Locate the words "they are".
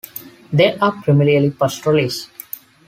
0.51-0.93